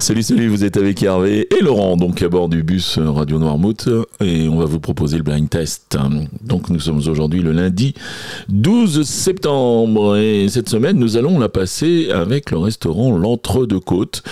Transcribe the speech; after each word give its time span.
Salut, 0.00 0.22
salut, 0.22 0.46
vous 0.46 0.64
êtes 0.64 0.76
avec 0.76 1.02
Hervé 1.02 1.48
et 1.50 1.60
Laurent, 1.60 1.96
donc 1.96 2.22
à 2.22 2.28
bord 2.28 2.48
du 2.48 2.62
bus 2.62 2.98
Radio 2.98 3.40
Noirmouth, 3.40 3.88
et 4.20 4.48
on 4.48 4.56
va 4.56 4.64
vous 4.64 4.78
proposer 4.78 5.16
le 5.16 5.24
blind 5.24 5.50
test. 5.50 5.98
Donc 6.40 6.70
nous 6.70 6.78
sommes 6.78 6.98
aujourd'hui 6.98 7.40
le 7.40 7.50
lundi 7.50 7.94
12 8.48 9.02
septembre, 9.02 10.16
et 10.16 10.46
cette 10.48 10.68
semaine 10.68 10.98
nous 10.98 11.16
allons 11.16 11.40
la 11.40 11.48
passer 11.48 12.10
avec 12.12 12.52
le 12.52 12.58
restaurant 12.58 13.18
L'Entre-deux-Côtes, 13.18 14.22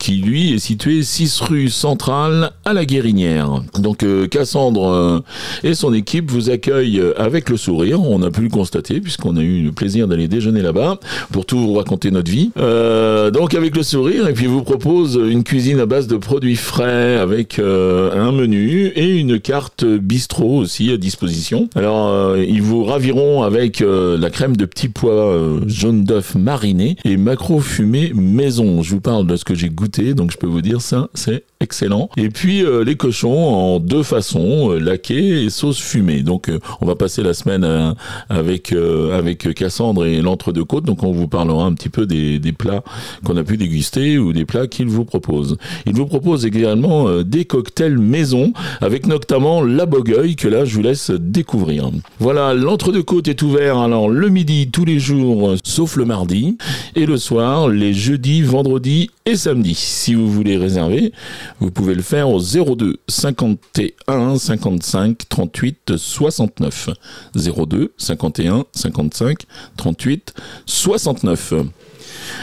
qui 0.00 0.16
lui 0.16 0.54
est 0.54 0.58
situé 0.58 1.04
6 1.04 1.40
rue 1.42 1.68
Centrale 1.68 2.50
à 2.64 2.72
la 2.72 2.84
Guérinière. 2.84 3.62
Donc 3.78 4.02
euh, 4.02 4.26
Cassandre 4.26 4.88
euh, 4.88 5.20
et 5.62 5.74
son 5.74 5.94
équipe 5.94 6.32
vous 6.32 6.50
accueillent 6.50 7.00
avec 7.16 7.48
le 7.48 7.56
sourire, 7.56 8.02
on 8.02 8.22
a 8.22 8.30
pu 8.32 8.42
le 8.42 8.50
constater, 8.50 9.00
puisqu'on 9.00 9.36
a 9.36 9.40
eu 9.40 9.62
le 9.62 9.72
plaisir 9.72 10.08
d'aller 10.08 10.26
déjeuner 10.26 10.62
là-bas, 10.62 10.98
pour 11.30 11.46
tout 11.46 11.58
vous 11.58 11.74
raconter 11.74 12.10
notre 12.10 12.30
vie. 12.30 12.50
Euh, 12.58 13.30
donc 13.30 13.54
avec 13.54 13.76
le 13.76 13.84
sourire, 13.84 14.26
et 14.26 14.32
puis 14.32 14.46
vous 14.46 14.64
propose 14.64 15.11
une 15.16 15.44
cuisine 15.44 15.80
à 15.80 15.86
base 15.86 16.06
de 16.06 16.16
produits 16.16 16.56
frais 16.56 17.16
avec 17.16 17.58
euh, 17.58 18.12
un 18.14 18.32
menu 18.32 18.86
et 18.94 19.18
une 19.18 19.40
carte 19.40 19.84
bistrot 19.84 20.58
aussi 20.58 20.90
à 20.90 20.96
disposition. 20.96 21.68
Alors 21.74 22.08
euh, 22.08 22.44
ils 22.46 22.62
vous 22.62 22.84
raviront 22.84 23.42
avec 23.42 23.80
euh, 23.80 24.18
la 24.18 24.30
crème 24.30 24.56
de 24.56 24.64
petits 24.64 24.88
pois 24.88 25.38
jaune 25.66 26.04
d'œuf 26.04 26.34
mariné 26.34 26.96
et 27.04 27.16
macro 27.16 27.60
fumé 27.60 28.12
maison. 28.14 28.82
Je 28.82 28.90
vous 28.90 29.00
parle 29.00 29.26
de 29.26 29.36
ce 29.36 29.44
que 29.44 29.54
j'ai 29.54 29.68
goûté 29.68 30.14
donc 30.14 30.30
je 30.32 30.36
peux 30.36 30.46
vous 30.46 30.62
dire 30.62 30.80
ça 30.80 31.08
c'est 31.14 31.44
excellent. 31.60 32.08
Et 32.16 32.28
puis 32.28 32.64
les 32.84 32.96
cochons 32.96 33.38
en 33.38 33.78
deux 33.78 34.02
façons, 34.02 34.70
laqué 34.70 35.44
et 35.44 35.50
sauce 35.50 35.78
fumée. 35.78 36.22
Donc 36.22 36.50
on 36.80 36.86
va 36.86 36.96
passer 36.96 37.22
la 37.22 37.34
semaine 37.34 37.94
avec 38.28 38.72
avec 38.72 39.54
Cassandre 39.54 40.06
et 40.06 40.20
l'entre-deux-côtes 40.20 40.84
donc 40.84 41.02
on 41.04 41.12
vous 41.12 41.28
parlera 41.28 41.64
un 41.64 41.72
petit 41.74 41.88
peu 41.88 42.06
des, 42.06 42.52
plats 42.52 42.82
qu'on 43.24 43.36
a 43.36 43.44
pu 43.44 43.56
déguster 43.56 44.18
ou 44.18 44.32
des 44.32 44.44
plats 44.44 44.66
qu'ils 44.66 44.88
vous 44.88 45.01
propose. 45.04 45.56
Il 45.86 45.94
vous 45.94 46.06
propose 46.06 46.46
également 46.46 47.08
euh, 47.08 47.24
des 47.24 47.44
cocktails 47.44 47.98
maison 47.98 48.52
avec 48.80 49.06
notamment 49.06 49.62
la 49.62 49.86
Bogueil 49.86 50.36
que 50.36 50.48
là 50.48 50.64
je 50.64 50.76
vous 50.76 50.82
laisse 50.82 51.10
découvrir. 51.10 51.90
Voilà, 52.18 52.54
l'entre-deux-côtes 52.54 53.28
est 53.28 53.42
ouvert 53.42 53.78
alors 53.78 54.08
le 54.08 54.28
midi 54.28 54.70
tous 54.70 54.84
les 54.84 54.98
jours 54.98 55.54
sauf 55.64 55.96
le 55.96 56.04
mardi 56.04 56.56
et 56.94 57.06
le 57.06 57.16
soir 57.16 57.68
les 57.68 57.94
jeudis, 57.94 58.42
vendredis 58.42 59.10
et 59.26 59.36
samedis. 59.36 59.74
Si 59.74 60.14
vous 60.14 60.30
voulez 60.30 60.56
réserver, 60.56 61.12
vous 61.60 61.70
pouvez 61.70 61.94
le 61.94 62.02
faire 62.02 62.28
au 62.28 62.40
02 62.40 62.98
51 63.08 64.36
55 64.36 65.28
38 65.28 65.96
69. 65.96 66.90
02 67.34 67.92
51 67.96 68.64
55 68.72 69.38
38 69.76 70.34
69. 70.66 71.54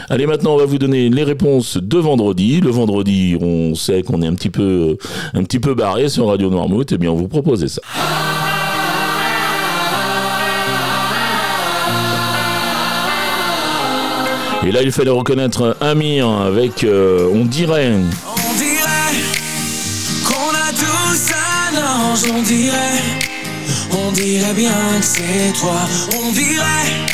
Allez, 0.08 0.26
maintenant, 0.26 0.54
on 0.54 0.58
va 0.58 0.64
vous 0.64 0.78
donner 0.78 1.08
les 1.08 1.24
réponses 1.24 1.76
de 1.76 1.98
vendredi. 1.98 2.60
Le 2.60 2.70
vendredi, 2.70 3.36
on 3.40 3.74
sait 3.74 4.02
qu'on 4.02 4.22
est 4.22 4.26
un 4.26 4.34
petit 4.34 4.50
peu, 4.50 4.96
un 5.34 5.42
petit 5.42 5.58
peu 5.58 5.74
barré 5.74 6.08
sur 6.08 6.26
Radio 6.28 6.50
Noirmouth. 6.50 6.92
Eh 6.92 6.98
bien, 6.98 7.10
on 7.10 7.16
vous 7.16 7.28
propose 7.28 7.66
ça. 7.66 7.80
Et 14.62 14.72
là, 14.72 14.82
il 14.82 14.92
fallait 14.92 15.10
reconnaître 15.10 15.76
Amir 15.80 16.28
avec 16.28 16.84
euh, 16.84 17.28
On 17.32 17.44
dirait. 17.46 17.92
On 17.92 18.54
dirait 18.58 19.16
qu'on 20.24 20.50
a 20.50 20.70
tous 20.72 21.32
un 21.32 21.78
ange, 21.82 22.20
on 22.30 22.42
dirait. 22.42 23.00
On 23.92 24.12
dirait 24.12 24.52
bien 24.52 24.70
que 25.00 25.04
c'est 25.04 25.58
toi. 25.58 25.80
On 26.22 26.30
dirait 26.32 27.08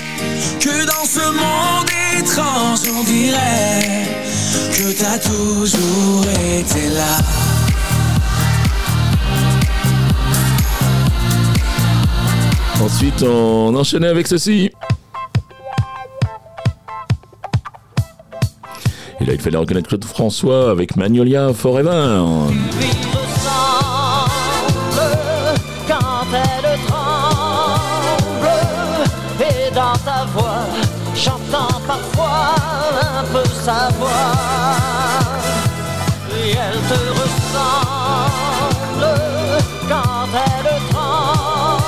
que 0.58 0.86
dans 0.86 1.04
ce 1.04 1.20
monde 1.20 1.75
on 2.98 3.04
dirait 3.04 4.06
que 4.72 4.98
t'as 4.98 5.18
toujours 5.18 6.24
été 6.58 6.88
là. 6.90 7.18
Ensuite, 12.82 13.22
on 13.22 13.74
enchaînait 13.74 14.08
avec 14.08 14.26
ceci. 14.26 14.70
Et 19.20 19.24
là, 19.24 19.32
il 19.32 19.40
fallait 19.40 19.56
reconnaître 19.56 19.88
Claude 19.88 20.04
François 20.04 20.70
avec 20.70 20.96
Magnolia 20.96 21.52
Forever. 21.52 22.22
quand 25.88 26.26
elle 26.32 26.78
tremble 26.86 28.50
et 29.40 29.74
dans 29.74 29.96
ta 30.04 30.24
voix, 30.34 30.66
chantant 31.14 31.80
parfois 31.86 32.35
un 33.18 33.24
peu 33.24 33.44
sa 33.64 33.88
voix. 33.98 34.10
Et 36.38 36.50
elle 36.50 36.80
te 36.90 37.00
ressemble 37.20 38.26
quand 39.88 40.28
elle 40.34 40.70
tremble, 40.90 41.82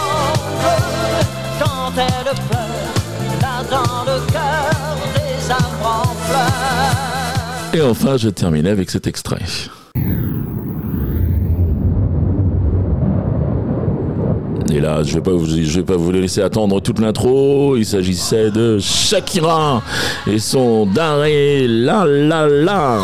quand 1.58 1.92
elle 1.96 2.30
pleure, 2.48 2.94
là 3.42 3.56
dans 3.70 4.04
le 4.10 4.18
cœur 4.32 4.96
des 5.14 5.50
arbres 5.50 6.02
en 6.02 6.14
fleurs. 6.26 7.74
Et 7.74 7.82
enfin, 7.82 8.16
je 8.16 8.30
terminais 8.30 8.70
avec 8.70 8.90
cet 8.90 9.06
extrait. 9.06 9.42
Et 14.78 14.80
là, 14.80 15.02
je 15.02 15.12
vais 15.14 15.20
pas 15.20 15.32
vous, 15.32 15.44
je 15.44 15.80
vais 15.80 15.84
pas 15.84 15.96
vous 15.96 16.12
laisser 16.12 16.40
attendre 16.40 16.80
toute 16.80 17.00
l'intro. 17.00 17.76
Il 17.76 17.84
s'agissait 17.84 18.52
de 18.52 18.78
Shakira 18.78 19.82
et 20.24 20.38
son 20.38 20.86
Daré 20.86 21.66
la 21.66 22.04
la 22.06 22.46
la. 22.46 23.00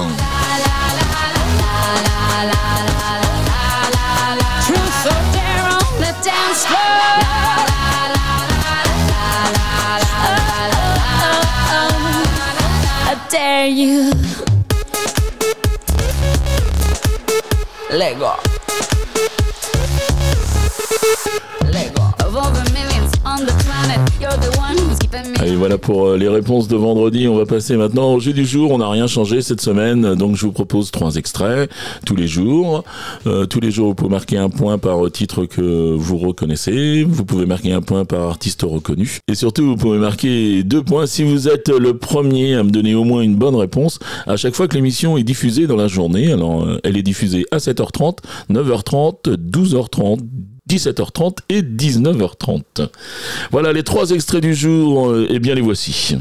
Truth 4.60 5.14
Allez, 25.38 25.56
voilà 25.56 25.78
pour 25.78 26.06
euh, 26.06 26.16
les 26.16 26.28
réponses 26.28 26.68
de 26.68 26.76
vendredi. 26.76 27.28
On 27.28 27.36
va 27.36 27.46
passer 27.46 27.76
maintenant 27.76 28.14
au 28.14 28.20
jeu 28.20 28.32
du 28.32 28.44
jour. 28.44 28.70
On 28.70 28.78
n'a 28.78 28.88
rien 28.88 29.06
changé 29.06 29.42
cette 29.42 29.60
semaine, 29.60 30.14
donc 30.14 30.36
je 30.36 30.46
vous 30.46 30.52
propose 30.52 30.90
trois 30.90 31.16
extraits 31.16 31.70
tous 32.06 32.16
les 32.16 32.26
jours. 32.26 32.84
Euh, 33.26 33.46
tous 33.46 33.60
les 33.60 33.70
jours, 33.70 33.88
vous 33.88 33.94
pouvez 33.94 34.10
marquer 34.10 34.38
un 34.38 34.48
point 34.48 34.78
par 34.78 35.10
titre 35.10 35.44
que 35.44 35.94
vous 35.94 36.18
reconnaissez. 36.18 37.04
Vous 37.04 37.24
pouvez 37.24 37.46
marquer 37.46 37.72
un 37.72 37.82
point 37.82 38.04
par 38.04 38.22
artiste 38.22 38.62
reconnu. 38.62 39.18
Et 39.28 39.34
surtout, 39.34 39.66
vous 39.66 39.76
pouvez 39.76 39.98
marquer 39.98 40.62
deux 40.62 40.82
points 40.82 41.06
si 41.06 41.22
vous 41.22 41.48
êtes 41.48 41.68
le 41.68 41.96
premier 41.96 42.54
à 42.54 42.62
me 42.62 42.70
donner 42.70 42.94
au 42.94 43.04
moins 43.04 43.22
une 43.22 43.36
bonne 43.36 43.56
réponse 43.56 43.98
à 44.26 44.36
chaque 44.36 44.54
fois 44.54 44.66
que 44.68 44.74
l'émission 44.74 45.16
est 45.16 45.24
diffusée 45.24 45.66
dans 45.66 45.76
la 45.76 45.88
journée. 45.88 46.32
Alors, 46.32 46.64
euh, 46.64 46.80
elle 46.84 46.96
est 46.96 47.02
diffusée 47.02 47.46
à 47.50 47.58
7h30, 47.58 48.18
9h30, 48.50 49.36
12h30. 49.36 50.20
17h30 50.74 51.38
et 51.50 51.62
19h30. 51.62 52.88
Voilà 53.52 53.72
les 53.72 53.84
trois 53.84 54.10
extraits 54.10 54.42
du 54.42 54.54
jour, 54.54 55.10
euh, 55.10 55.28
eh 55.30 55.38
bien 55.38 55.54
les 55.54 55.60
voici. 55.60 56.16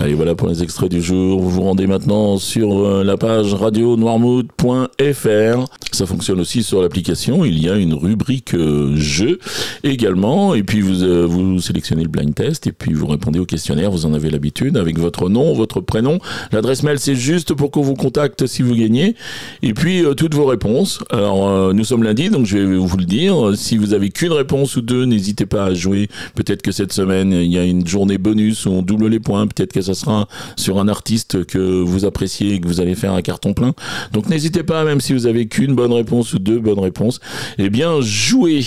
Allez, 0.00 0.14
voilà 0.14 0.36
pour 0.36 0.48
les 0.48 0.62
extraits 0.62 0.90
du 0.90 1.02
jour. 1.02 1.40
Vous 1.40 1.50
vous 1.50 1.62
rendez 1.62 1.88
maintenant 1.88 2.38
sur 2.38 2.86
euh, 2.86 3.02
la 3.02 3.16
page 3.16 3.52
radio 3.52 3.96
noirmouth.fr. 3.96 5.64
Ça 5.92 6.06
fonctionne 6.06 6.40
aussi 6.40 6.62
sur 6.62 6.82
l'application. 6.82 7.44
Il 7.44 7.58
y 7.62 7.68
a 7.68 7.76
une 7.76 7.94
rubrique 7.94 8.54
euh, 8.54 8.94
jeu 8.96 9.38
également. 9.82 10.54
Et 10.54 10.62
puis 10.62 10.80
vous, 10.80 11.02
euh, 11.02 11.24
vous 11.26 11.60
sélectionnez 11.60 12.02
le 12.02 12.08
blind 12.08 12.34
test 12.34 12.66
et 12.66 12.72
puis 12.72 12.92
vous 12.92 13.06
répondez 13.06 13.38
au 13.38 13.46
questionnaire. 13.46 13.90
Vous 13.90 14.06
en 14.06 14.14
avez 14.14 14.30
l'habitude 14.30 14.76
avec 14.76 14.98
votre 14.98 15.28
nom, 15.28 15.54
votre 15.54 15.80
prénom. 15.80 16.18
L'adresse 16.52 16.82
mail, 16.82 16.98
c'est 16.98 17.14
juste 17.14 17.54
pour 17.54 17.70
qu'on 17.70 17.82
vous 17.82 17.94
contacte 17.94 18.46
si 18.46 18.62
vous 18.62 18.74
gagnez. 18.74 19.14
Et 19.62 19.74
puis 19.74 20.04
euh, 20.04 20.14
toutes 20.14 20.34
vos 20.34 20.46
réponses. 20.46 21.00
Alors 21.10 21.48
euh, 21.48 21.72
nous 21.72 21.84
sommes 21.84 22.02
lundi, 22.02 22.28
donc 22.28 22.46
je 22.46 22.58
vais 22.58 22.76
vous 22.76 22.96
le 22.96 23.04
dire. 23.04 23.52
Si 23.56 23.76
vous 23.76 23.94
avez 23.94 24.10
qu'une 24.10 24.32
réponse 24.32 24.76
ou 24.76 24.82
deux, 24.82 25.04
n'hésitez 25.04 25.46
pas 25.46 25.64
à 25.64 25.74
jouer. 25.74 26.08
Peut-être 26.34 26.62
que 26.62 26.72
cette 26.72 26.92
semaine, 26.92 27.32
il 27.32 27.52
y 27.52 27.58
a 27.58 27.64
une 27.64 27.86
journée 27.86 28.18
bonus 28.18 28.66
où 28.66 28.70
on 28.70 28.82
double 28.82 29.08
les 29.08 29.20
points. 29.20 29.46
Peut-être 29.46 29.72
que 29.72 29.82
ça 29.82 29.94
sera 29.94 30.28
sur 30.56 30.78
un 30.78 30.88
artiste 30.88 31.44
que 31.46 31.58
vous 31.82 32.04
appréciez 32.04 32.54
et 32.54 32.60
que 32.60 32.68
vous 32.68 32.80
allez 32.80 32.94
faire 32.94 33.12
un 33.12 33.22
carton 33.22 33.54
plein. 33.54 33.74
Donc 34.12 34.28
n'hésitez 34.28 34.62
pas, 34.62 34.84
même 34.84 35.00
si 35.00 35.12
vous 35.12 35.26
avez 35.26 35.46
qu'une 35.46 35.74
bonne 35.78 35.92
réponse 35.92 36.34
ou 36.34 36.40
deux 36.40 36.58
bonnes 36.58 36.80
réponses, 36.80 37.20
eh 37.56 37.70
bien 37.70 38.00
jouez. 38.00 38.64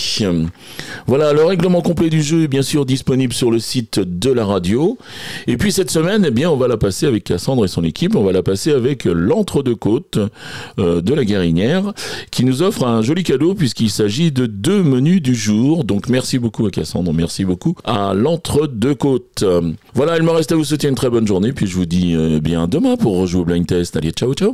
Voilà, 1.06 1.34
le 1.34 1.44
règlement 1.44 1.82
complet 1.82 2.08
du 2.08 2.22
jeu 2.22 2.44
est 2.44 2.48
bien 2.48 2.62
sûr 2.62 2.86
disponible 2.86 3.34
sur 3.34 3.50
le 3.50 3.58
site 3.58 4.00
de 4.00 4.30
la 4.30 4.46
radio. 4.46 4.96
Et 5.46 5.58
puis 5.58 5.72
cette 5.72 5.90
semaine, 5.90 6.24
eh 6.26 6.30
bien 6.30 6.50
on 6.50 6.56
va 6.56 6.68
la 6.68 6.78
passer 6.78 7.06
avec 7.06 7.24
Cassandre 7.24 7.66
et 7.66 7.68
son 7.68 7.84
équipe, 7.84 8.16
on 8.16 8.24
va 8.24 8.32
la 8.32 8.42
passer 8.42 8.72
avec 8.72 9.04
l'entre-deux-côtes 9.04 10.18
euh, 10.78 11.02
de 11.02 11.12
la 11.12 11.26
Guérinière, 11.26 11.92
qui 12.30 12.46
nous 12.46 12.62
offre 12.62 12.86
un 12.86 13.02
joli 13.02 13.24
cadeau 13.24 13.54
puisqu'il 13.54 13.90
s'agit 13.90 14.32
de 14.32 14.46
deux 14.46 14.82
menus 14.82 15.20
du 15.20 15.34
jour. 15.34 15.84
Donc 15.84 16.08
merci 16.08 16.38
beaucoup 16.38 16.64
à 16.64 16.70
Cassandre, 16.70 17.12
merci 17.12 17.44
beaucoup 17.44 17.74
à 17.84 18.14
l'entre-deux-côtes. 18.14 19.44
Voilà, 19.94 20.16
il 20.16 20.22
me 20.22 20.30
reste 20.30 20.52
à 20.52 20.56
vous 20.56 20.64
souhaiter 20.64 20.88
une 20.88 20.94
très 20.94 21.10
bonne 21.10 21.26
journée, 21.26 21.52
puis 21.52 21.66
je 21.66 21.74
vous 21.76 21.86
dis 21.86 22.14
euh, 22.14 22.40
bien 22.40 22.66
demain 22.68 22.96
pour 22.96 23.18
rejouer 23.18 23.42
au 23.42 23.44
blind 23.44 23.66
test. 23.66 23.96
Allez, 23.96 24.12
ciao 24.12 24.32
ciao 24.32 24.52